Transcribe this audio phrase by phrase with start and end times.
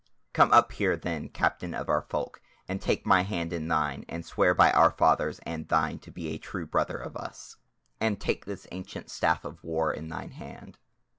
[0.33, 4.25] "Come up here then, Captain of our folk, and take my hand in thine, and
[4.25, 7.57] swear by our fathers and thine to be a true brother of us,
[7.99, 10.79] and take this ancient staff of war in thine hand.